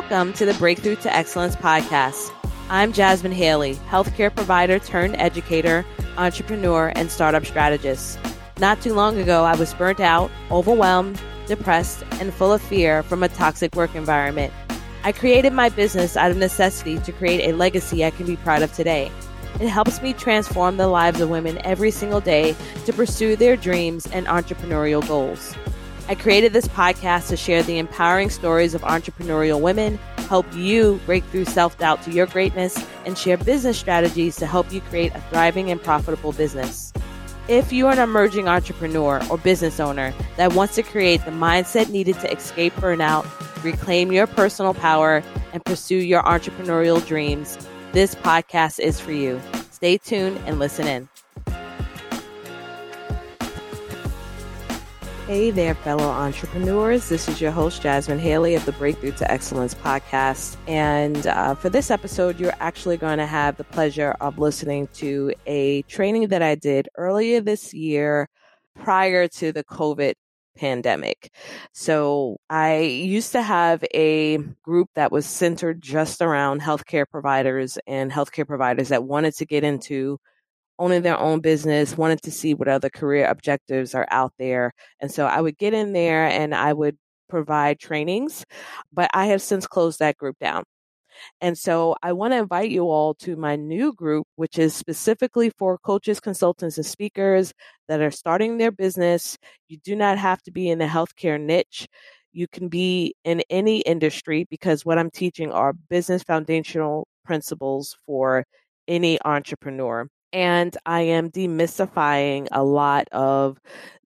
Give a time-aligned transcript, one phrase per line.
[0.00, 2.32] Welcome to the Breakthrough to Excellence podcast.
[2.70, 5.84] I'm Jasmine Haley, healthcare provider turned educator,
[6.16, 8.18] entrepreneur, and startup strategist.
[8.58, 13.22] Not too long ago, I was burnt out, overwhelmed, depressed, and full of fear from
[13.22, 14.54] a toxic work environment.
[15.04, 18.62] I created my business out of necessity to create a legacy I can be proud
[18.62, 19.12] of today.
[19.60, 24.06] It helps me transform the lives of women every single day to pursue their dreams
[24.06, 25.54] and entrepreneurial goals.
[26.10, 29.96] I created this podcast to share the empowering stories of entrepreneurial women,
[30.28, 34.72] help you break through self doubt to your greatness, and share business strategies to help
[34.72, 36.92] you create a thriving and profitable business.
[37.46, 41.90] If you are an emerging entrepreneur or business owner that wants to create the mindset
[41.90, 43.24] needed to escape burnout,
[43.62, 47.56] reclaim your personal power, and pursue your entrepreneurial dreams,
[47.92, 49.40] this podcast is for you.
[49.70, 51.08] Stay tuned and listen in.
[55.30, 57.08] Hey there, fellow entrepreneurs.
[57.08, 60.56] This is your host, Jasmine Haley of the Breakthrough to Excellence podcast.
[60.66, 65.32] And uh, for this episode, you're actually going to have the pleasure of listening to
[65.46, 68.28] a training that I did earlier this year
[68.74, 70.14] prior to the COVID
[70.56, 71.32] pandemic.
[71.72, 78.10] So I used to have a group that was centered just around healthcare providers and
[78.10, 80.18] healthcare providers that wanted to get into
[80.80, 84.72] owning their own business, wanted to see what other career objectives are out there.
[85.00, 86.96] And so I would get in there and I would
[87.28, 88.44] provide trainings,
[88.92, 90.64] but I have since closed that group down.
[91.40, 95.50] And so I want to invite you all to my new group, which is specifically
[95.58, 97.52] for coaches, consultants, and speakers
[97.88, 99.36] that are starting their business.
[99.68, 101.86] You do not have to be in the healthcare niche.
[102.32, 108.44] You can be in any industry because what I'm teaching are business foundational principles for
[108.88, 113.58] any entrepreneur and I am demystifying a lot of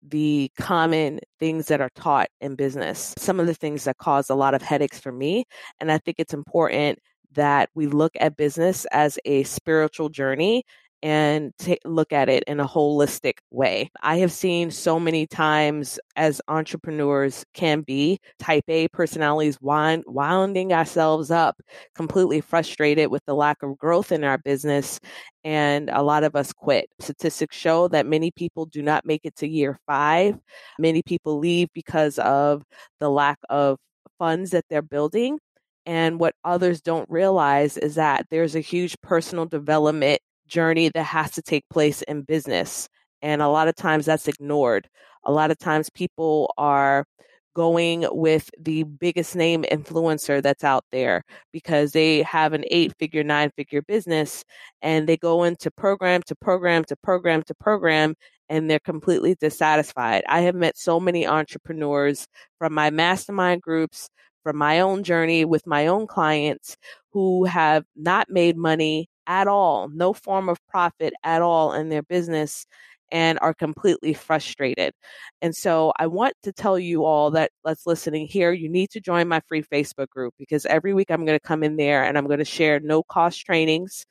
[0.07, 4.35] the common things that are taught in business, some of the things that cause a
[4.35, 5.45] lot of headaches for me.
[5.81, 6.99] And I think it's important
[7.33, 10.65] that we look at business as a spiritual journey
[11.05, 13.91] and take, look at it in a holistic way.
[14.03, 20.73] I have seen so many times as entrepreneurs can be type A personalities wind, winding
[20.73, 21.61] ourselves up,
[21.95, 24.99] completely frustrated with the lack of growth in our business.
[25.45, 26.89] And a lot of us quit.
[27.01, 30.39] Statistics show that many people do not make it to year five.
[30.79, 32.63] Many people leave because of
[32.99, 33.77] the lack of
[34.19, 35.39] funds that they're building.
[35.85, 41.33] And what others don't realize is that there's a huge personal development journey that has
[41.33, 42.89] to take place in business.
[43.23, 44.89] And a lot of times that's ignored.
[45.25, 47.07] A lot of times people are
[47.55, 51.23] going with the biggest name influencer that's out there
[51.53, 54.45] because they have an eight figure, nine figure business
[54.83, 58.15] and they go into program to program to program to program
[58.49, 60.25] and they're completely dissatisfied.
[60.29, 62.27] I have met so many entrepreneurs
[62.59, 64.11] from my mastermind groups,
[64.43, 66.77] from my own journey with my own clients
[67.13, 72.03] who have not made money at all, no form of profit at all in their
[72.03, 72.67] business
[73.11, 74.93] and are completely frustrated.
[75.41, 79.01] And so I want to tell you all that that's listening here, you need to
[79.01, 82.19] join my free Facebook group because every week I'm going to come in there and
[82.19, 84.05] I'm going to share no cost trainings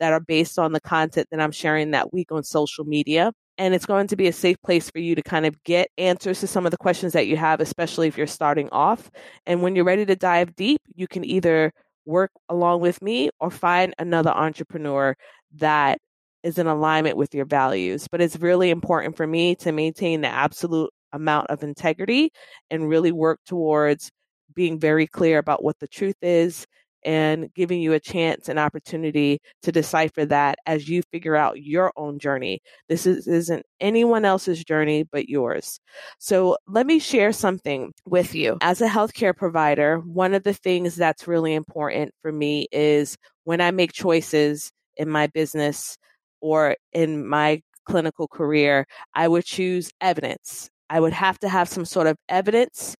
[0.00, 3.32] that are based on the content that I'm sharing that week on social media.
[3.58, 6.40] And it's going to be a safe place for you to kind of get answers
[6.40, 9.10] to some of the questions that you have, especially if you're starting off.
[9.46, 11.72] And when you're ready to dive deep, you can either
[12.08, 15.14] work along with me or find another entrepreneur
[15.56, 15.98] that
[16.42, 18.08] is in alignment with your values.
[18.10, 22.30] But it's really important for me to maintain the absolute amount of integrity
[22.70, 24.10] and really work towards
[24.54, 26.66] being very clear about what the truth is
[27.04, 31.92] and giving you a chance and opportunity to decipher that as you figure out your
[31.96, 32.60] own journey.
[32.88, 35.80] This is, isn't anyone else's journey but yours.
[36.18, 38.58] So let me share something with you.
[38.60, 43.60] As a healthcare provider, one of the things that's really important for me is when
[43.60, 45.96] I make choices in my business
[46.40, 50.70] or in my clinical career, I would choose evidence.
[50.90, 52.96] I would have to have some sort of evidence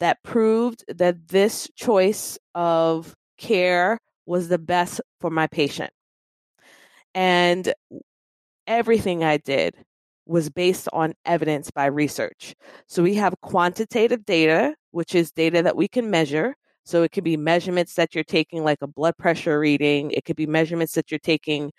[0.00, 5.90] that proved that this choice of care was the best for my patient.
[7.14, 7.72] And
[8.66, 9.74] everything I did
[10.26, 12.54] was based on evidence by research.
[12.86, 16.54] So we have quantitative data, which is data that we can measure.
[16.84, 20.10] So it could be measurements that you're taking, like a blood pressure reading.
[20.10, 21.72] It could be measurements that you're taking,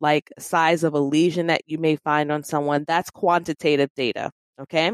[0.00, 2.84] like size of a lesion that you may find on someone.
[2.86, 4.30] That's quantitative data.
[4.60, 4.92] Okay.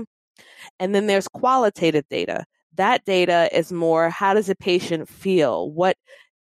[0.78, 2.44] And then there's qualitative data
[2.76, 5.96] that data is more how does a patient feel what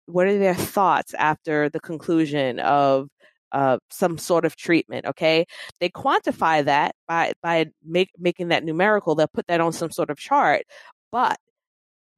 [0.07, 3.09] what are their thoughts after the conclusion of
[3.53, 5.45] uh, some sort of treatment okay
[5.81, 10.09] they quantify that by by make, making that numerical they'll put that on some sort
[10.09, 10.63] of chart
[11.11, 11.39] but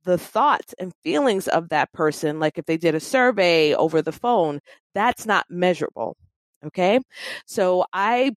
[0.05, 4.12] the thoughts and feelings of that person, like if they did a survey over the
[4.12, 4.61] phone,
[4.94, 6.17] that's not measurable.
[6.64, 7.00] Okay.
[7.47, 8.32] So I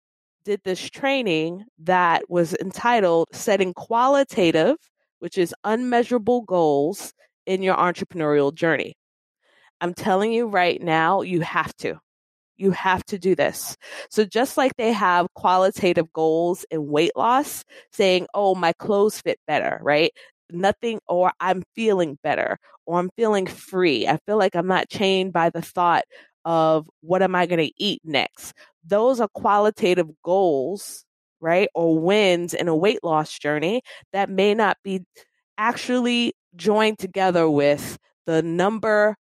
[0.45, 4.75] did this training that was entitled Setting Qualitative,
[5.23, 7.13] which is unmeasurable goals
[7.45, 8.93] in your entrepreneurial journey.
[9.79, 11.97] I'm telling you right now, you have to.
[12.57, 13.77] You have to do this.
[14.09, 19.39] So just like they have qualitative goals in weight loss, saying, oh, my clothes fit
[19.47, 20.11] better, right?
[20.51, 24.05] Nothing, or I'm feeling better, or I'm feeling free.
[24.05, 26.03] I feel like I'm not chained by the thought
[26.43, 28.51] of what am I going to eat next.
[28.85, 31.05] Those are qualitative goals,
[31.43, 31.67] right?
[31.75, 35.05] Or wins in a weight loss journey that may not be
[35.57, 39.17] actually joined together with the number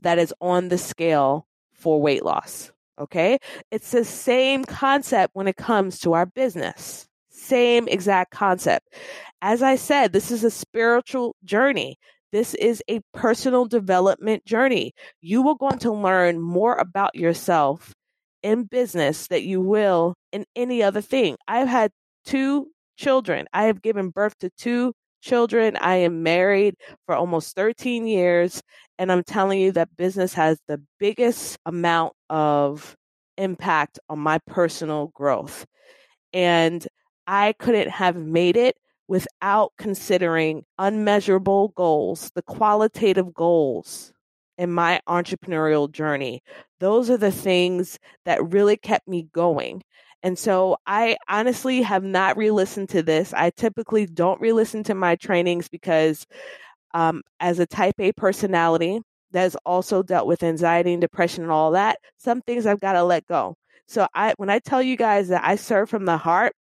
[0.00, 2.70] that is on the scale for weight loss.
[2.98, 3.38] Okay.
[3.72, 7.08] It's the same concept when it comes to our business.
[7.30, 8.94] Same exact concept.
[9.42, 11.98] As I said, this is a spiritual journey.
[12.30, 14.94] This is a personal development journey.
[15.20, 17.94] You are going to learn more about yourself
[18.44, 21.36] in business that you will in any other thing.
[21.48, 21.90] I've had
[22.26, 23.46] two children.
[23.52, 24.92] I have given birth to two
[25.22, 25.76] children.
[25.80, 26.76] I am married
[27.06, 28.62] for almost 13 years.
[28.98, 32.94] And I'm telling you that business has the biggest amount of
[33.38, 35.66] impact on my personal growth.
[36.34, 36.86] And
[37.26, 38.76] I couldn't have made it
[39.08, 44.12] without considering unmeasurable goals, the qualitative goals
[44.58, 46.42] in my entrepreneurial journey.
[46.80, 49.82] Those are the things that really kept me going.
[50.22, 53.34] And so I honestly have not re listened to this.
[53.34, 56.26] I typically don't re listen to my trainings because,
[56.94, 59.00] um, as a type A personality
[59.32, 62.94] that has also dealt with anxiety and depression and all that, some things I've got
[62.94, 63.56] to let go.
[63.86, 66.54] So I, when I tell you guys that I serve from the heart,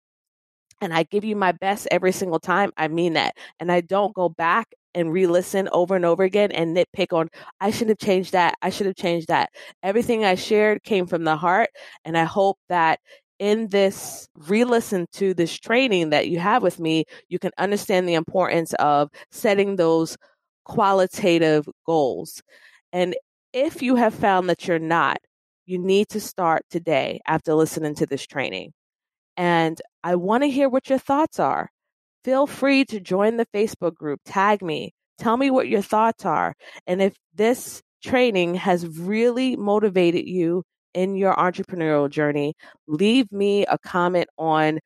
[0.82, 3.38] and I give you my best every single time, I mean that.
[3.60, 7.30] And I don't go back and re-listen over and over again and nitpick on
[7.62, 8.56] I should have changed that.
[8.62, 9.50] I should have changed that.
[9.82, 11.70] Everything I shared came from the heart
[12.06, 13.00] and I hope that
[13.40, 18.14] in this re-listen to this training that you have with me, you can understand the
[18.14, 20.18] importance of setting those
[20.66, 22.42] qualitative goals.
[22.94, 23.16] And
[23.52, 25.18] if you have found that you're not,
[25.66, 28.74] you need to start today after listening to this training.
[29.38, 31.70] And I want to hear what your thoughts are.
[32.24, 36.56] Feel free to join the Facebook group, tag me, tell me what your thoughts are.
[36.88, 42.54] And if this training has really motivated you in your entrepreneurial journey,
[42.88, 44.80] leave me a comment on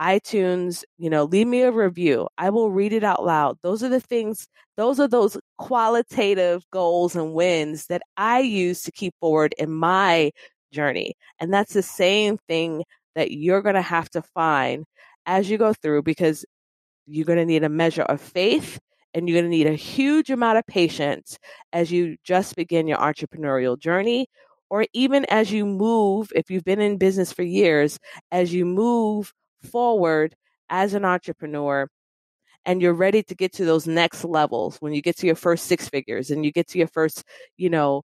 [0.00, 2.26] iTunes, you know, leave me a review.
[2.38, 3.58] I will read it out loud.
[3.62, 4.48] Those are the things,
[4.78, 10.30] those are those qualitative goals and wins that I use to keep forward in my
[10.72, 11.14] journey.
[11.38, 12.84] And that's the same thing
[13.14, 14.86] that you're going to have to find
[15.26, 16.46] as you go through because
[17.10, 18.78] you're going to need a measure of faith
[19.14, 21.38] and you're going to need a huge amount of patience
[21.72, 24.26] as you just begin your entrepreneurial journey
[24.70, 27.98] or even as you move, if you've been in business for years,
[28.30, 29.32] as you move
[29.70, 30.34] forward
[30.70, 31.88] as an entrepreneur
[32.64, 35.66] and you're ready to get to those next levels when you get to your first
[35.66, 37.24] six figures and you get to your first,
[37.56, 38.02] you know,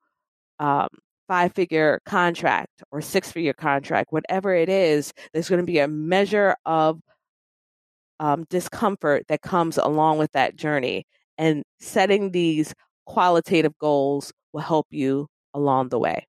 [0.61, 0.89] um,
[1.27, 5.89] five figure contract or six figure contract, whatever it is, there's going to be a
[5.89, 7.01] measure of
[8.23, 11.05] um, discomfort that comes along with that journey.
[11.39, 12.73] And setting these
[13.05, 16.25] qualitative goals will help you along the way.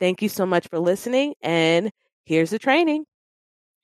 [0.00, 1.34] Thank you so much for listening.
[1.40, 1.90] And
[2.24, 3.04] here's the training.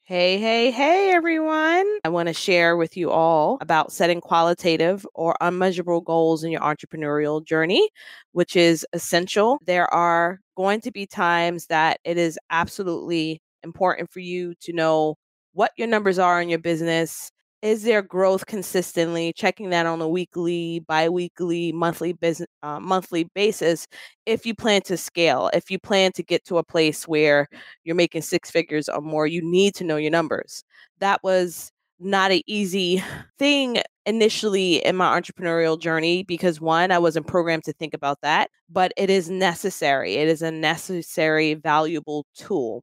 [0.02, 1.87] Hey, hey, hey, everyone.
[2.02, 6.62] I want to share with you all about setting qualitative or unmeasurable goals in your
[6.62, 7.88] entrepreneurial journey,
[8.32, 9.58] which is essential.
[9.66, 15.14] There are going to be times that it is absolutely important for you to know
[15.52, 17.30] what your numbers are in your business,
[17.62, 19.33] is there growth consistently?
[19.35, 23.87] Checking that on a weekly bi-weekly monthly business uh, monthly basis
[24.26, 27.49] if you plan to scale if you plan to get to a place where
[27.85, 30.64] you're making six figures or more you need to know your numbers.
[31.00, 33.02] That was not an easy
[33.38, 38.50] thing initially in my entrepreneurial journey because one i wasn't programmed to think about that
[38.71, 40.14] but it is necessary.
[40.16, 42.83] It is a necessary valuable tool.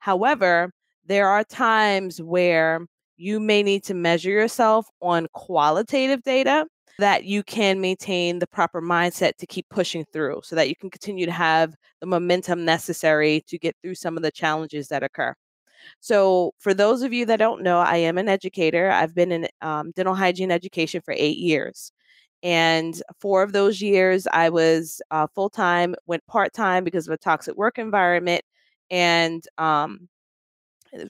[0.00, 0.72] However
[1.08, 2.86] there are times where
[3.16, 6.66] you may need to measure yourself on qualitative data
[6.98, 10.90] that you can maintain the proper mindset to keep pushing through so that you can
[10.90, 15.34] continue to have the momentum necessary to get through some of the challenges that occur.
[16.00, 18.90] So, for those of you that don't know, I am an educator.
[18.90, 21.92] I've been in um, dental hygiene education for eight years.
[22.42, 27.14] And four of those years, I was uh, full time, went part time because of
[27.14, 28.42] a toxic work environment,
[28.90, 30.08] and um,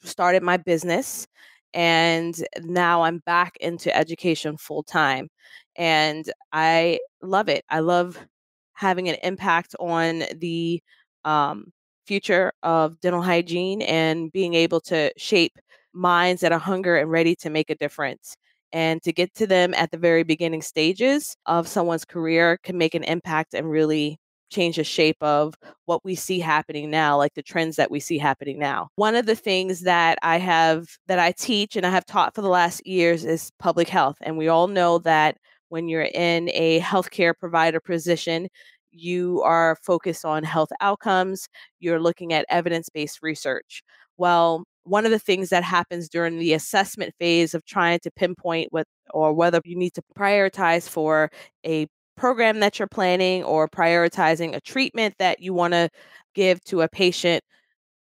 [0.03, 1.27] started my business
[1.75, 5.29] and now I'm back into education full time.
[5.77, 7.65] And I love it.
[7.71, 8.19] I love
[8.75, 10.83] having an impact on the
[11.25, 11.73] um,
[12.07, 15.59] future of dental hygiene and being able to shape
[15.93, 18.37] minds that are hunger and ready to make a difference.
[18.73, 22.95] And to get to them at the very beginning stages of someone's career can make
[22.95, 24.19] an impact and really
[24.51, 25.55] change the shape of
[25.87, 28.89] what we see happening now, like the trends that we see happening now.
[28.97, 32.43] One of the things that I have that I teach and I have taught for
[32.43, 34.17] the last years is public health.
[34.23, 35.37] And we all know that
[35.69, 38.49] when you're in a healthcare provider position,
[38.91, 43.83] you are focused on health outcomes, you're looking at evidence based research.
[44.17, 48.73] Well, one of the things that happens during the assessment phase of trying to pinpoint
[48.73, 51.31] what or whether you need to prioritize for
[51.65, 51.87] a
[52.19, 55.89] program that you're planning or prioritizing a treatment that you want to
[56.35, 57.43] give to a patient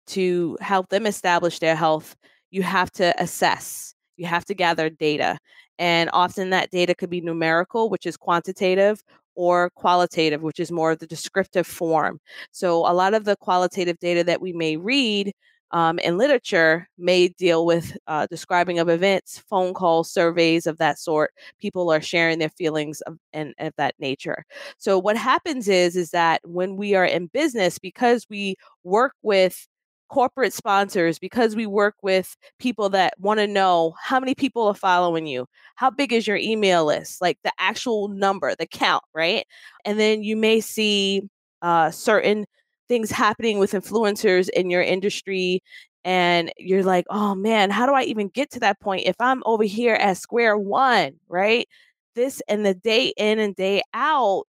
[0.08, 2.16] to help them establish their health,
[2.52, 5.38] you have to assess, you have to gather data.
[5.80, 9.02] And often that data could be numerical, which is quantitative,
[9.36, 12.20] or qualitative, which is more of the descriptive form.
[12.52, 15.32] So a lot of the qualitative data that we may read
[15.72, 21.00] um, in literature may deal with uh, describing of events, phone calls, surveys of that
[21.00, 21.32] sort.
[21.60, 24.46] People are sharing their feelings of, and of that nature.
[24.78, 29.68] So what happens is is that when we are in business, because we work with
[30.10, 34.74] corporate sponsors because we work with people that want to know how many people are
[34.74, 35.46] following you
[35.76, 39.46] how big is your email list like the actual number the count right
[39.84, 41.22] and then you may see
[41.62, 42.46] uh, certain
[42.90, 45.62] things happening with influencers in your industry
[46.06, 49.44] and you're like, oh man, how do I even get to that point if I'm
[49.46, 51.68] over here at square one, right?
[52.16, 54.46] This and the day in and day out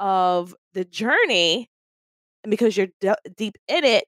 [0.00, 1.70] of the journey,
[2.44, 4.04] and because you're d- deep in it,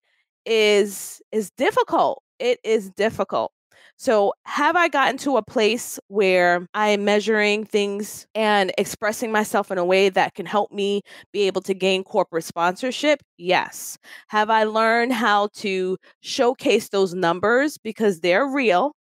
[0.46, 2.22] is is difficult.
[2.38, 3.52] It is difficult.
[3.98, 9.70] So, have I gotten to a place where I am measuring things and expressing myself
[9.70, 11.00] in a way that can help me
[11.32, 13.20] be able to gain corporate sponsorship?
[13.38, 13.96] Yes.
[14.28, 18.92] Have I learned how to showcase those numbers because they're real?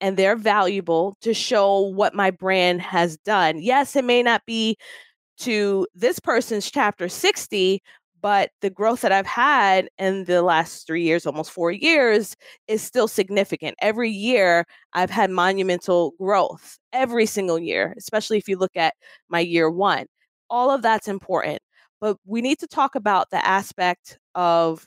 [0.00, 3.58] And they're valuable to show what my brand has done.
[3.60, 4.76] Yes, it may not be
[5.38, 7.82] to this person's chapter 60,
[8.24, 12.34] but the growth that I've had in the last three years, almost four years,
[12.68, 13.76] is still significant.
[13.82, 14.64] Every year,
[14.94, 18.94] I've had monumental growth every single year, especially if you look at
[19.28, 20.06] my year one.
[20.48, 21.58] All of that's important.
[22.00, 24.86] But we need to talk about the aspect of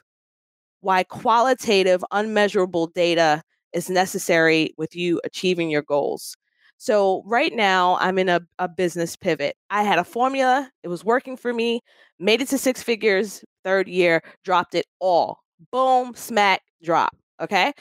[0.81, 6.35] why qualitative, unmeasurable data is necessary with you achieving your goals.
[6.77, 9.55] So right now I'm in a, a business pivot.
[9.69, 11.81] I had a formula, it was working for me,
[12.19, 15.39] made it to six figures, third year, dropped it all.
[15.71, 17.15] Boom, smack, drop.
[17.39, 17.73] Okay.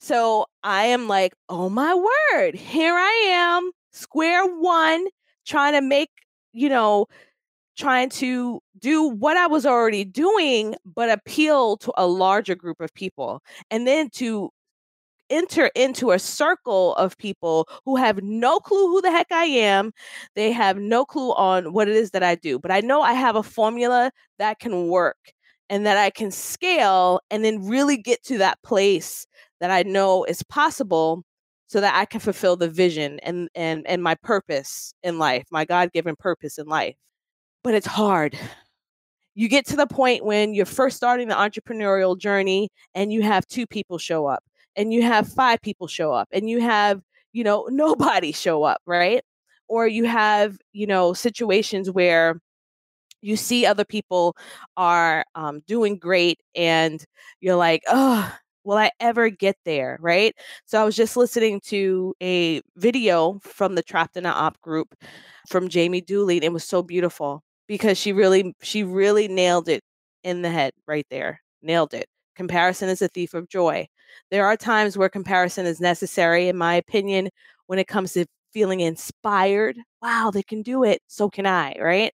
[0.00, 5.06] So I am like, oh my word, here I am, square one,
[5.46, 6.10] trying to make,
[6.52, 7.06] you know,
[7.76, 12.92] trying to do what I was already doing, but appeal to a larger group of
[12.94, 13.42] people.
[13.70, 14.50] And then to
[15.30, 19.92] enter into a circle of people who have no clue who the heck I am.
[20.34, 23.12] They have no clue on what it is that I do, but I know I
[23.14, 25.32] have a formula that can work
[25.70, 29.26] and that I can scale and then really get to that place
[29.60, 31.24] that I know is possible
[31.66, 35.64] so that I can fulfill the vision and and and my purpose in life, my
[35.64, 36.96] God-given purpose in life.
[37.62, 38.38] But it's hard
[39.34, 43.46] you get to the point when you're first starting the entrepreneurial journey and you have
[43.46, 44.44] two people show up
[44.76, 47.00] and you have five people show up and you have
[47.32, 49.22] you know nobody show up right?
[49.68, 52.40] Or you have you know situations where
[53.22, 54.36] you see other people
[54.76, 57.04] are um, doing great and
[57.40, 58.32] you're like oh
[58.64, 60.34] will i ever get there right?
[60.66, 64.94] So i was just listening to a video from the trapped in a op group
[65.48, 69.82] from jamie dooley and it was so beautiful because she really she really nailed it
[70.22, 72.06] in the head right there nailed it.
[72.36, 73.86] Comparison is a thief of joy.
[74.30, 77.30] There are times where comparison is necessary, in my opinion,
[77.66, 79.76] when it comes to feeling inspired.
[80.00, 81.02] Wow, they can do it.
[81.08, 82.12] So can I, right?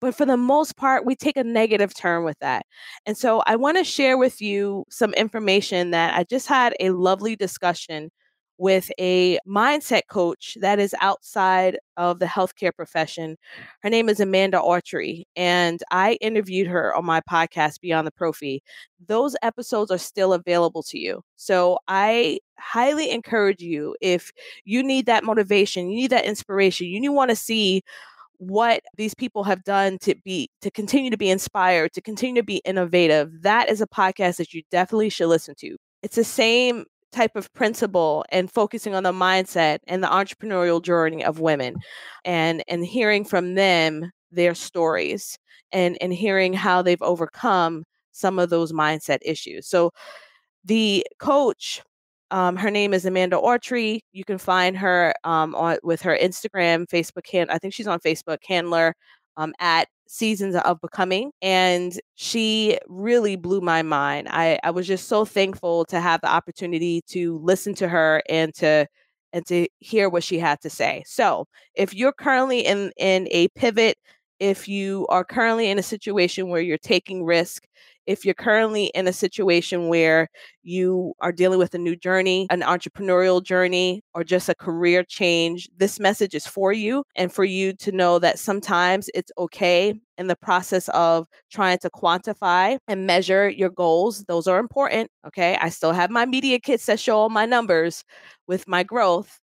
[0.00, 2.64] But for the most part, we take a negative turn with that.
[3.06, 6.90] And so I want to share with you some information that I just had a
[6.90, 8.10] lovely discussion
[8.60, 13.38] with a mindset coach that is outside of the healthcare profession.
[13.82, 18.60] Her name is Amanda Autry, and I interviewed her on my podcast, Beyond the Profi.
[19.08, 21.22] Those episodes are still available to you.
[21.36, 24.30] So I highly encourage you if
[24.66, 27.82] you need that motivation, you need that inspiration, you want to see
[28.36, 32.46] what these people have done to be to continue to be inspired to continue to
[32.46, 36.86] be innovative that is a podcast that you definitely should listen to it's the same
[37.12, 41.76] type of principle and focusing on the mindset and the entrepreneurial journey of women
[42.24, 45.38] and and hearing from them their stories
[45.72, 49.66] and and hearing how they've overcome some of those mindset issues.
[49.66, 49.90] So
[50.64, 51.82] the coach
[52.32, 54.00] um, her name is Amanda Autry.
[54.12, 57.50] You can find her um, on with her Instagram, Facebook hand.
[57.50, 58.94] I think she's on Facebook handler
[59.40, 64.28] um, at Seasons of Becoming, and she really blew my mind.
[64.30, 68.54] I, I was just so thankful to have the opportunity to listen to her and
[68.56, 68.86] to
[69.32, 71.02] and to hear what she had to say.
[71.06, 73.96] So, if you're currently in in a pivot,
[74.40, 77.64] if you are currently in a situation where you're taking risk,
[78.06, 80.28] if you're currently in a situation where
[80.62, 85.68] you are dealing with a new journey, an entrepreneurial journey, or just a career change,
[85.76, 90.26] this message is for you and for you to know that sometimes it's okay in
[90.26, 94.24] the process of trying to quantify and measure your goals.
[94.26, 95.10] Those are important.
[95.26, 95.56] Okay.
[95.60, 98.04] I still have my media kits that show all my numbers
[98.46, 99.38] with my growth.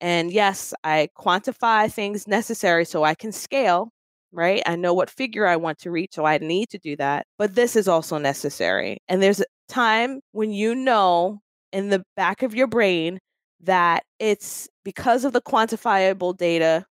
[0.00, 3.90] And yes, I quantify things necessary so I can scale
[4.32, 4.62] right?
[4.66, 7.26] I know what figure I want to reach, so I need to do that.
[7.38, 8.98] But this is also necessary.
[9.08, 11.40] And there's a time when you know
[11.72, 13.18] in the back of your brain
[13.60, 16.84] that it's because of the quantifiable data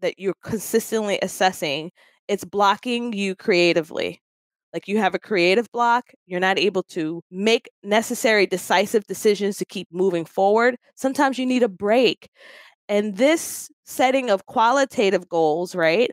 [0.00, 1.90] that you're consistently assessing,
[2.28, 4.20] it's blocking you creatively.
[4.72, 9.64] Like you have a creative block, you're not able to make necessary decisive decisions to
[9.64, 10.76] keep moving forward.
[10.96, 12.28] Sometimes you need a break.
[12.88, 16.10] And this setting of qualitative goals, right?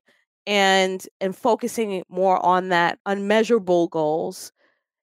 [0.48, 4.52] And and focusing more on that unmeasurable goals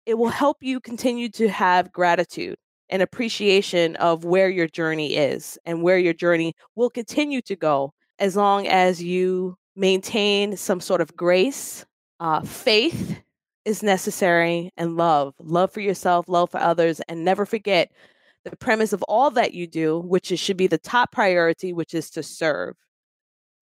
[0.06, 2.56] it will help you continue to have gratitude
[2.90, 7.92] and appreciation of where your journey is and where your journey will continue to go
[8.18, 11.84] as long as you maintain some sort of grace
[12.20, 13.20] uh, faith
[13.64, 17.90] is necessary and love love for yourself love for others and never forget
[18.44, 21.94] the premise of all that you do which is, should be the top priority which
[21.94, 22.76] is to serve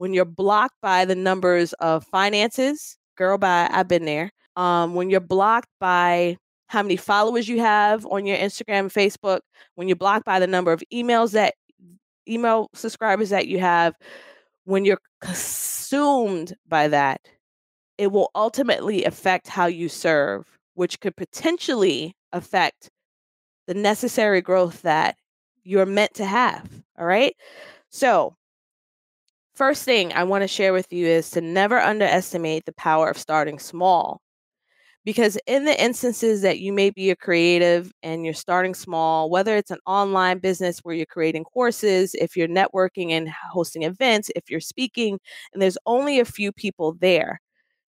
[0.02, 4.32] when you're blocked by the numbers of finances, girl, by I've been there.
[4.56, 9.42] Um, when you're blocked by how many followers you have on your Instagram Facebook,
[9.76, 11.54] when you're blocked by the number of emails that
[12.28, 13.94] email subscribers that you have,
[14.64, 17.20] when you're consumed by that,
[17.96, 22.90] it will ultimately affect how you serve, which could potentially affect
[23.68, 25.14] the necessary growth that
[25.62, 26.68] you're meant to have.
[26.98, 27.36] All right.
[27.88, 28.34] So,
[29.54, 33.18] First thing I want to share with you is to never underestimate the power of
[33.18, 34.20] starting small.
[35.04, 39.56] Because in the instances that you may be a creative and you're starting small, whether
[39.56, 44.50] it's an online business where you're creating courses, if you're networking and hosting events, if
[44.50, 45.18] you're speaking,
[45.52, 47.40] and there's only a few people there,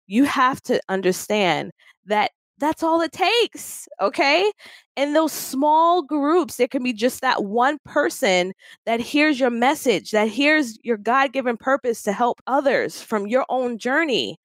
[0.07, 1.71] you have to understand
[2.05, 2.31] that
[2.63, 3.87] that's all it takes.
[4.01, 4.51] Okay.
[4.95, 8.53] In those small groups, there can be just that one person
[8.85, 13.45] that hears your message, that hears your God given purpose to help others from your
[13.49, 14.37] own journey.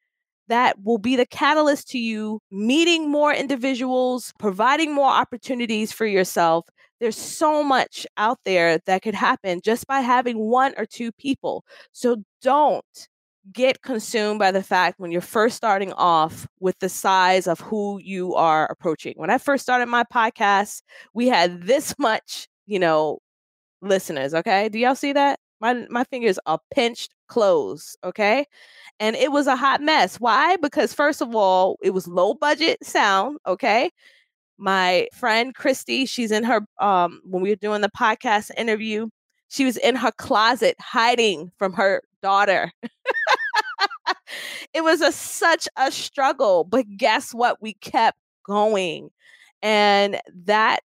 [0.49, 6.67] That will be the catalyst to you meeting more individuals, providing more opportunities for yourself.
[7.01, 11.65] There's so much out there that could happen just by having one or two people.
[11.93, 13.09] So don't
[13.53, 17.99] get consumed by the fact when you're first starting off with the size of who
[18.03, 19.15] you are approaching.
[19.17, 20.83] When I first started my podcast,
[21.15, 23.19] we had this much, you know,
[23.83, 24.69] listeners, okay?
[24.69, 25.41] Do y'all see that?
[25.61, 28.47] My my fingers are pinched close, okay?
[29.01, 30.21] And it was a hot mess.
[30.21, 30.57] Why?
[30.57, 33.91] Because first of all, it was low budget sound, okay?
[34.59, 39.09] My friend Christy, she's in her um when we were doing the podcast interview,
[39.49, 42.73] she was in her closet hiding from her daughter.
[44.75, 47.61] it was a such a struggle, but guess what?
[47.63, 49.11] We kept going.
[49.63, 50.81] And that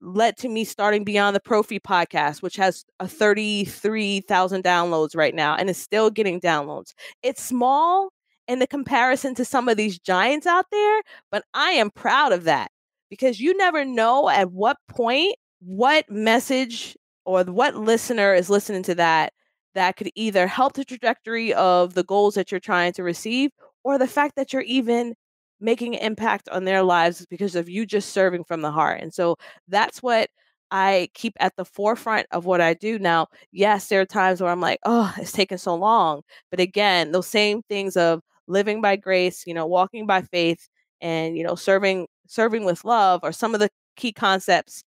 [0.00, 5.34] led to me starting Beyond the Profi podcast, which has uh, a 33,000 downloads right
[5.34, 6.92] now and is still getting downloads.
[7.22, 8.10] It's small
[8.46, 12.44] in the comparison to some of these giants out there, but I am proud of
[12.44, 12.70] that
[13.10, 18.94] because you never know at what point what message or what listener is listening to
[18.94, 19.32] that
[19.76, 23.50] that could either help the trajectory of the goals that you're trying to receive
[23.84, 25.14] or the fact that you're even
[25.60, 29.00] making an impact on their lives because of you just serving from the heart.
[29.02, 29.36] And so
[29.68, 30.30] that's what
[30.70, 33.28] I keep at the forefront of what I do now.
[33.52, 36.22] Yes, there are times where I'm like, oh, it's taking so long.
[36.50, 40.68] But again, those same things of living by grace, you know, walking by faith
[41.02, 44.82] and, you know, serving serving with love are some of the key concepts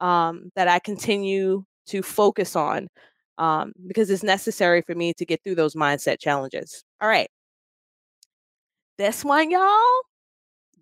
[0.00, 2.88] um, that I continue to focus on
[3.38, 6.84] um, because it's necessary for me to get through those mindset challenges.
[7.00, 7.28] All right.
[8.98, 10.02] This one, y'all,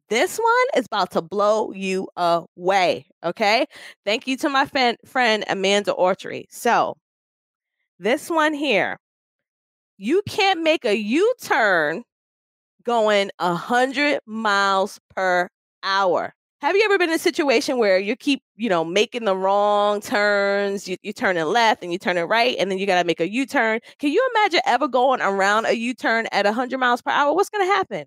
[0.08, 3.06] This one is about to blow you away.
[3.24, 3.66] Okay.
[4.04, 6.44] Thank you to my fan, friend Amanda Autry.
[6.50, 6.96] So,
[7.98, 8.98] this one here,
[9.98, 12.02] you can't make a U turn
[12.84, 15.48] going 100 miles per
[15.84, 16.34] hour.
[16.62, 20.00] Have you ever been in a situation where you keep, you know, making the wrong
[20.00, 20.86] turns?
[20.86, 23.28] You, you turning left and you turning right, and then you got to make a
[23.28, 23.80] U turn.
[23.98, 27.34] Can you imagine ever going around a U turn at 100 miles per hour?
[27.34, 28.04] What's going to happen?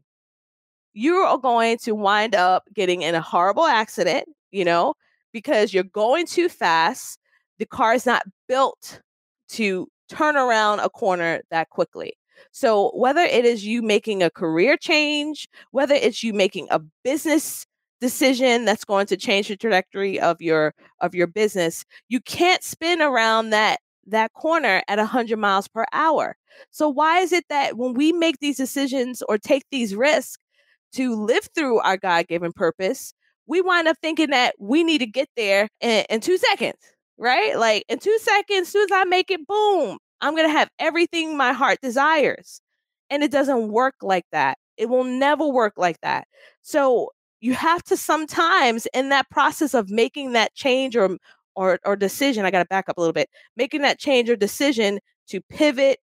[0.93, 4.93] You are going to wind up getting in a horrible accident, you know,
[5.33, 7.19] because you're going too fast.
[7.59, 9.01] The car is not built
[9.49, 12.13] to turn around a corner that quickly.
[12.53, 17.65] So, whether it is you making a career change, whether it's you making a business
[18.05, 23.01] decision that's going to change the trajectory of your of your business you can't spin
[23.01, 26.35] around that that corner at 100 miles per hour.
[26.71, 30.37] So why is it that when we make these decisions or take these risks
[30.93, 33.13] to live through our god-given purpose
[33.47, 36.77] we wind up thinking that we need to get there in, in two seconds
[37.17, 37.57] right?
[37.57, 41.37] Like in two seconds as soon as i make it boom i'm gonna have everything
[41.37, 42.61] my heart desires.
[43.09, 44.57] And it doesn't work like that.
[44.77, 46.27] It will never work like that.
[46.63, 47.11] So
[47.45, 51.17] you have to sometimes in that process of making that change or
[51.55, 54.35] or or decision i got to back up a little bit making that change or
[54.35, 55.99] decision to pivot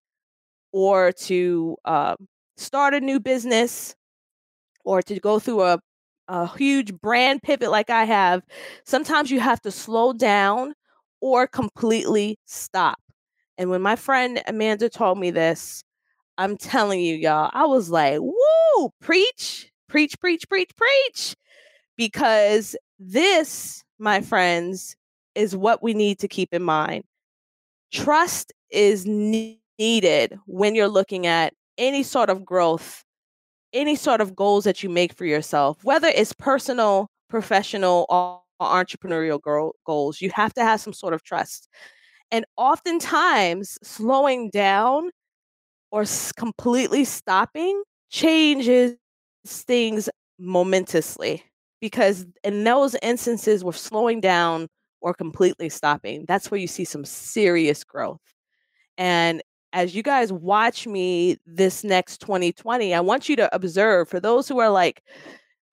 [0.74, 2.16] or to uh,
[2.58, 3.96] start a new business
[4.86, 5.80] or to go through a,
[6.28, 8.44] a huge brand pivot like i have
[8.86, 10.74] sometimes you have to slow down
[11.22, 12.98] or completely stop.
[13.58, 15.84] And when my friend amanda told me this
[16.38, 21.36] i'm telling you y'all i was like woo preach preach, preach, preach, preach.
[21.98, 24.96] Because this, my friends,
[25.36, 27.04] is what we need to keep in mind.
[27.92, 33.04] Trust is needed when you're looking at any sort of growth,
[33.74, 39.72] any sort of goals that you make for yourself, whether it's personal, professional, or entrepreneurial
[39.86, 40.22] goals.
[40.22, 41.70] You have to have some sort of trust.
[42.32, 45.10] And oftentimes, slowing down
[45.92, 46.06] or
[46.38, 48.96] completely stopping changes
[49.46, 51.44] things momentously
[51.82, 54.68] because in those instances we're slowing down
[55.02, 58.20] or completely stopping that's where you see some serious growth.
[58.98, 59.42] And
[59.74, 64.48] as you guys watch me this next 2020 i want you to observe for those
[64.48, 65.04] who are like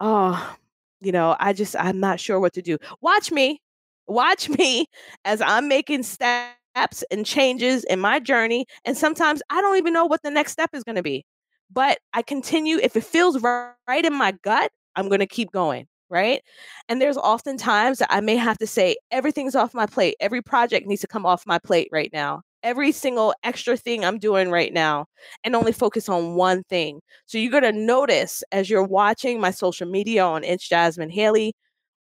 [0.01, 0.57] oh
[1.01, 2.79] you know i just i'm not sure what to do.
[3.01, 3.61] Watch me
[4.07, 4.87] watch me
[5.25, 10.05] as i'm making steps and changes in my journey and sometimes i don't even know
[10.05, 11.25] what the next step is going to be
[11.71, 12.79] but I continue.
[12.83, 13.75] If it feels right
[14.05, 15.87] in my gut, I'm going to keep going.
[16.09, 16.41] Right.
[16.89, 20.15] And there's often times that I may have to say, everything's off my plate.
[20.21, 22.43] Every project needs to come off my plate right now.
[22.63, 25.07] Every single extra thing I'm doing right now,
[25.45, 27.01] and only focus on one thing.
[27.27, 31.55] So you're going to notice as you're watching my social media on Inch Jasmine Haley,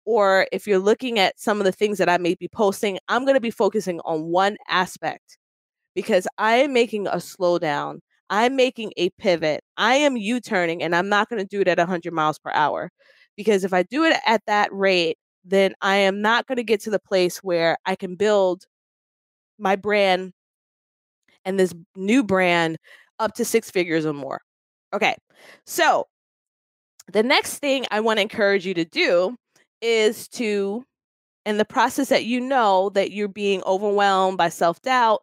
[0.05, 3.25] or if you're looking at some of the things that I may be posting, I'm
[3.25, 5.37] going to be focusing on one aspect
[5.95, 7.99] because I am making a slowdown
[8.29, 9.63] I'm making a pivot.
[9.77, 12.51] I am U turning and I'm not going to do it at 100 miles per
[12.51, 12.91] hour
[13.35, 16.81] because if I do it at that rate, then I am not going to get
[16.81, 18.63] to the place where I can build
[19.59, 20.33] my brand
[21.45, 22.77] and this new brand
[23.19, 24.41] up to six figures or more.
[24.93, 25.15] Okay.
[25.65, 26.07] So
[27.11, 29.35] the next thing I want to encourage you to do
[29.81, 30.83] is to,
[31.45, 35.21] in the process that you know that you're being overwhelmed by self doubt,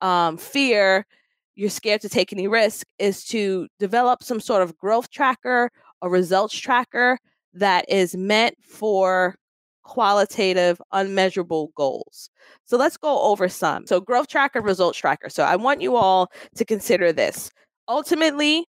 [0.00, 1.06] um, fear,
[1.54, 6.10] you're scared to take any risk is to develop some sort of growth tracker or
[6.10, 7.18] results tracker
[7.54, 9.36] that is meant for
[9.82, 12.30] qualitative, unmeasurable goals.
[12.64, 13.86] So let's go over some.
[13.86, 15.28] So, growth tracker, results tracker.
[15.28, 17.50] So, I want you all to consider this.
[17.88, 18.66] Ultimately,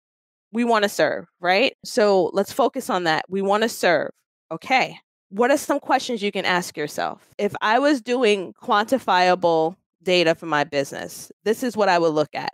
[0.53, 1.75] we want to serve, right?
[1.85, 3.25] So, let's focus on that.
[3.29, 4.11] We want to serve.
[4.51, 4.99] Okay.
[5.31, 7.29] What are some questions you can ask yourself?
[7.39, 12.35] If I was doing quantifiable data for my business, this is what I would look
[12.35, 12.53] at.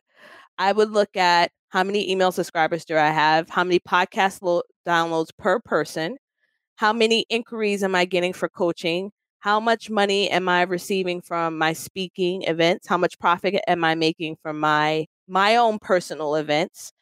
[0.61, 4.63] I would look at how many email subscribers do I have, how many podcast lo-
[4.87, 6.19] downloads per person,
[6.77, 11.59] how many inquiries am I getting for coaching, how much money am I receiving from
[11.59, 16.93] my speaking events, how much profit am I making from my my own personal events.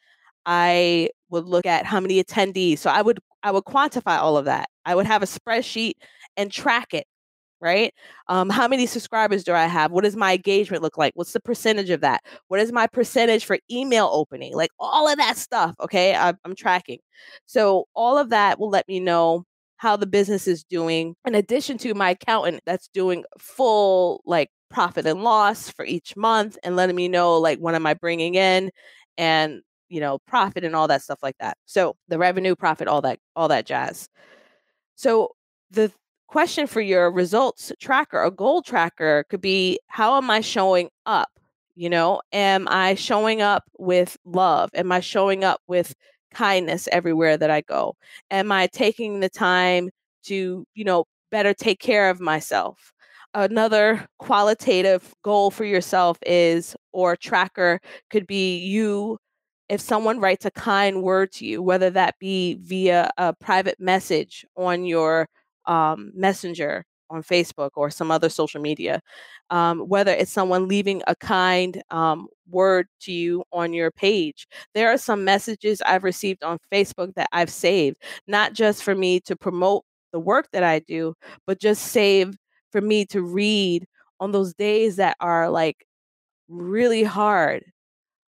[0.45, 2.79] I would look at how many attendees.
[2.79, 4.69] So I would I would quantify all of that.
[4.85, 5.93] I would have a spreadsheet
[6.37, 7.07] and track it
[7.61, 7.93] right?
[8.27, 9.91] Um, how many subscribers do I have?
[9.91, 11.13] What does my engagement look like?
[11.15, 12.23] What's the percentage of that?
[12.47, 14.55] What is my percentage for email opening?
[14.55, 15.75] Like all of that stuff.
[15.79, 16.15] Okay.
[16.15, 16.99] I, I'm tracking.
[17.45, 19.45] So all of that will let me know
[19.77, 25.05] how the business is doing, in addition to my accountant that's doing full like profit
[25.05, 28.71] and loss for each month and letting me know like what am I bringing in
[29.17, 31.57] and you know, profit and all that stuff like that.
[31.65, 34.07] So the revenue, profit, all that, all that jazz.
[34.95, 35.31] So
[35.71, 35.91] the
[36.29, 41.29] question for your results tracker or goal tracker could be how am I showing up?
[41.75, 44.69] You know, am I showing up with love?
[44.75, 45.95] Am I showing up with
[46.31, 47.95] kindness everywhere that I go?
[48.29, 49.89] Am I taking the time
[50.25, 52.93] to, you know, better take care of myself?
[53.33, 57.79] Another qualitative goal for yourself is, or tracker
[58.11, 59.17] could be you
[59.67, 64.45] if someone writes a kind word to you, whether that be via a private message
[64.55, 65.27] on your
[65.69, 69.01] um, messenger on Facebook or some other social media,
[69.49, 74.47] um, whether it's someone leaving a kind um, word to you on your page.
[74.75, 79.19] There are some messages I've received on Facebook that I've saved, not just for me
[79.21, 81.15] to promote the work that I do,
[81.47, 82.35] but just save
[82.71, 83.85] for me to read
[84.19, 85.85] on those days that are like
[86.49, 87.63] really hard,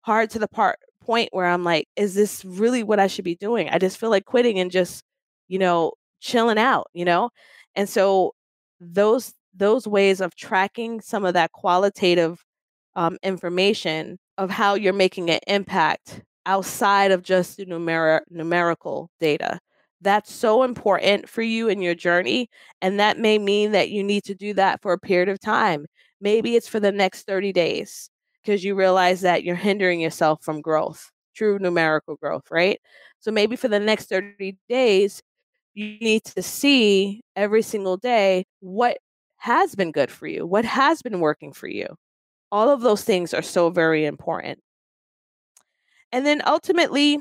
[0.04, 3.36] hard to the part point where I'm like, is this really what I should be
[3.36, 3.70] doing?
[3.70, 5.04] I just feel like quitting and just,
[5.50, 5.94] you know,
[6.26, 7.30] chilling out, you know?
[7.76, 8.34] And so
[8.80, 12.44] those those ways of tracking some of that qualitative
[12.96, 19.60] um, information of how you're making an impact outside of just the numer- numerical data.
[20.02, 22.50] That's so important for you in your journey.
[22.82, 25.86] And that may mean that you need to do that for a period of time.
[26.20, 28.10] Maybe it's for the next 30 days
[28.44, 32.80] because you realize that you're hindering yourself from growth, true numerical growth, right?
[33.20, 35.22] So maybe for the next 30 days,
[35.76, 38.98] you need to see every single day what
[39.38, 41.88] has been good for you, what has been working for you.
[42.52, 44.60] All of those things are so very important.
[46.12, 47.20] And then ultimately,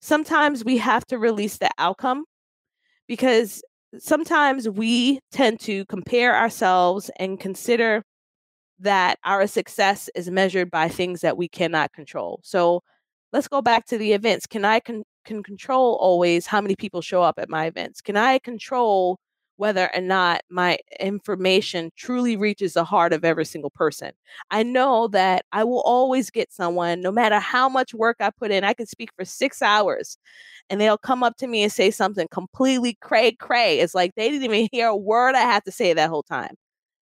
[0.00, 2.24] sometimes we have to release the outcome
[3.06, 3.62] because
[3.98, 8.02] sometimes we tend to compare ourselves and consider
[8.80, 12.40] that our success is measured by things that we cannot control.
[12.42, 12.82] So
[13.32, 14.46] let's go back to the events.
[14.46, 18.00] Can I con- can control always how many people show up at my events?
[18.00, 19.18] Can I control
[19.56, 24.12] whether or not my information truly reaches the heart of every single person.
[24.50, 28.50] I know that I will always get someone, no matter how much work I put
[28.50, 30.18] in, I can speak for six hours
[30.70, 33.80] and they'll come up to me and say something completely cray cray.
[33.80, 36.54] It's like they didn't even hear a word I had to say that whole time.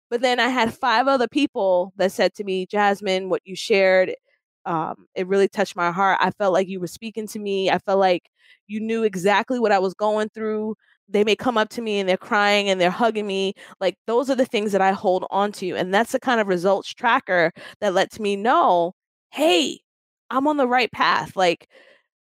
[0.10, 4.16] But then I had five other people that said to me, Jasmine, what you shared
[4.66, 6.18] um, it really touched my heart.
[6.22, 7.70] I felt like you were speaking to me.
[7.70, 8.24] I felt like
[8.68, 10.76] you knew exactly what I was going through.
[11.08, 13.54] They may come up to me and they're crying and they're hugging me.
[13.80, 15.76] Like those are the things that I hold on to.
[15.76, 17.52] And that's the kind of results tracker
[17.82, 18.94] that lets me know,
[19.32, 19.80] hey,
[20.30, 21.36] I'm on the right path.
[21.36, 21.68] Like,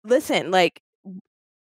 [0.03, 0.81] listen, like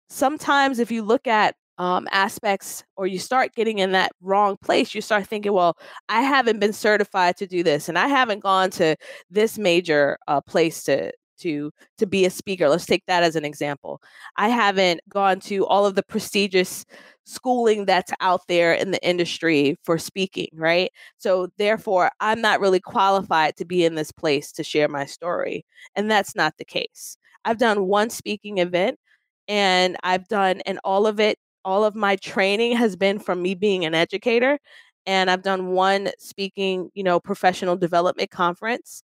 [0.09, 4.93] sometimes if you look at um, aspects or you start getting in that wrong place,
[4.93, 5.77] you start thinking, well,
[6.09, 8.95] I haven't been certified to do this and I haven't gone to
[9.29, 12.69] this major uh, place to to to be a speaker.
[12.69, 14.01] Let's take that as an example.
[14.37, 16.85] I haven't gone to all of the prestigious
[17.25, 20.91] schooling that's out there in the industry for speaking, right?
[21.17, 25.65] So therefore, I'm not really qualified to be in this place to share my story.
[25.95, 27.17] And that's not the case.
[27.45, 28.99] I've done one speaking event
[29.47, 33.55] and I've done and all of it all of my training has been from me
[33.55, 34.59] being an educator
[35.05, 39.03] and i've done one speaking you know professional development conference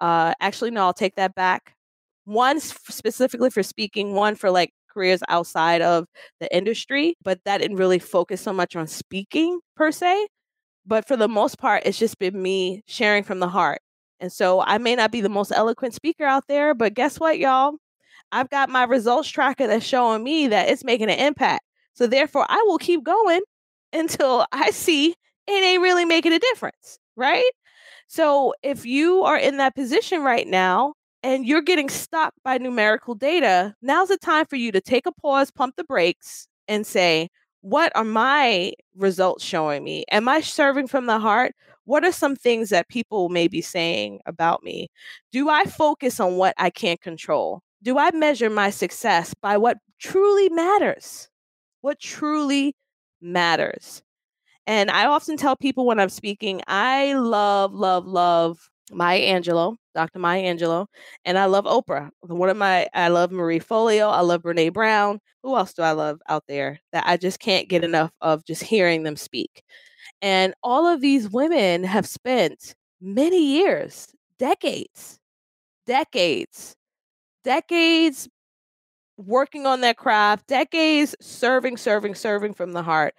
[0.00, 1.74] uh actually no i'll take that back.
[2.24, 6.06] One specifically for speaking one for like careers outside of
[6.40, 10.28] the industry but that didn't really focus so much on speaking per se
[10.86, 13.80] but for the most part it's just been me sharing from the heart.
[14.20, 17.38] And so i may not be the most eloquent speaker out there but guess what
[17.38, 17.74] y'all?
[18.32, 22.46] I've got my results tracker that's showing me that it's making an impact so therefore,
[22.48, 23.40] I will keep going
[23.92, 25.14] until I see
[25.46, 27.50] it ain't really making a difference, right?
[28.06, 33.14] So if you are in that position right now and you're getting stuck by numerical
[33.14, 37.28] data, now's the time for you to take a pause, pump the brakes, and say,
[37.62, 40.04] what are my results showing me?
[40.10, 41.54] Am I serving from the heart?
[41.84, 44.88] What are some things that people may be saying about me?
[45.32, 47.62] Do I focus on what I can't control?
[47.82, 51.28] Do I measure my success by what truly matters?
[51.80, 52.74] What truly
[53.20, 54.02] matters.
[54.66, 60.18] And I often tell people when I'm speaking, I love, love, love Maya Angelou, Dr.
[60.18, 60.86] Maya Angelou,
[61.24, 62.10] and I love Oprah.
[62.20, 65.20] One of my, I love Marie Forleo, I love Brene Brown.
[65.42, 68.62] Who else do I love out there that I just can't get enough of just
[68.62, 69.62] hearing them speak?
[70.22, 75.18] And all of these women have spent many years, decades,
[75.86, 76.76] decades,
[77.44, 78.28] decades
[79.26, 83.14] working on their craft, decades serving, serving, serving from the heart,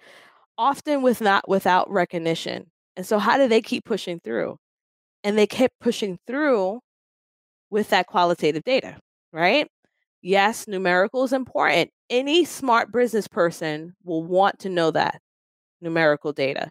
[0.58, 2.66] often with not without recognition.
[2.96, 4.56] And so how do they keep pushing through?
[5.24, 6.80] And they kept pushing through
[7.70, 8.98] with that qualitative data,
[9.32, 9.68] right?
[10.20, 11.90] Yes, numerical is important.
[12.10, 15.20] Any smart business person will want to know that
[15.80, 16.70] numerical data.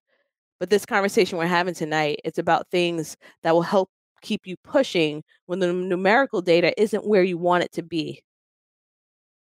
[0.60, 3.90] But this conversation we're having tonight, it's about things that will help
[4.22, 8.22] keep you pushing when the numerical data isn't where you want it to be.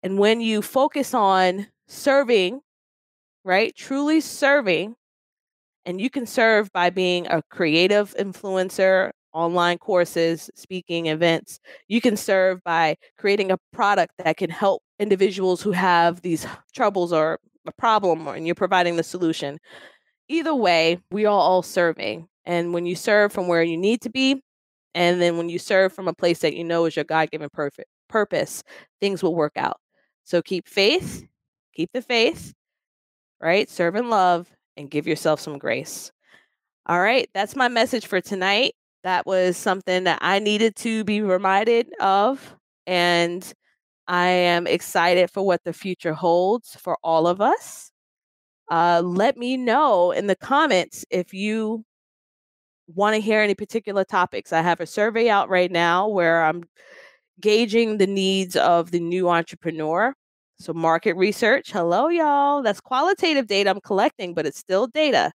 [0.03, 2.61] And when you focus on serving,
[3.43, 3.75] right?
[3.75, 4.95] Truly serving,
[5.85, 11.59] and you can serve by being a creative influencer, online courses, speaking events.
[11.87, 17.13] You can serve by creating a product that can help individuals who have these troubles
[17.13, 19.57] or a problem, and you're providing the solution.
[20.27, 22.27] Either way, we are all serving.
[22.45, 24.41] And when you serve from where you need to be,
[24.93, 27.49] and then when you serve from a place that you know is your God given
[27.53, 28.63] perfect purpose,
[28.99, 29.77] things will work out.
[30.23, 31.25] So keep faith,
[31.75, 32.53] keep the faith,
[33.41, 33.69] right?
[33.69, 36.11] Serve and love, and give yourself some grace.
[36.85, 41.21] All right, that's my message for tonight that was something that I needed to be
[41.21, 42.55] reminded of.
[42.85, 43.51] And
[44.07, 47.91] I am excited for what the future holds for all of us.
[48.69, 51.83] Uh, let me know in the comments if you
[52.87, 54.53] want to hear any particular topics.
[54.53, 56.63] I have a survey out right now where I'm
[57.39, 60.13] gauging the needs of the new entrepreneur.
[60.59, 61.71] So, market research.
[61.71, 62.61] Hello, y'all.
[62.61, 65.31] That's qualitative data I'm collecting, but it's still data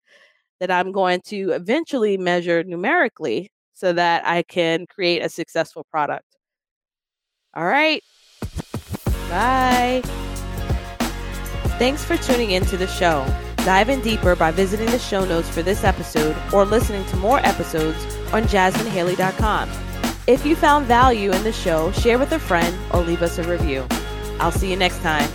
[0.59, 6.25] that I'm going to eventually measure numerically so that I can create a successful product.
[7.53, 8.03] All right.
[9.29, 10.01] Bye.
[11.79, 13.25] Thanks for tuning into the show.
[13.57, 17.39] Dive in deeper by visiting the show notes for this episode or listening to more
[17.39, 17.97] episodes
[18.33, 19.69] on jasminehaley.com.
[20.25, 23.43] If you found value in the show, share with a friend or leave us a
[23.43, 23.85] review.
[24.39, 25.29] I'll see you next time.